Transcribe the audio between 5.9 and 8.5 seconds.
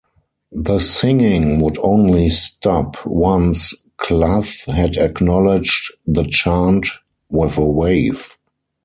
the chant with a wave.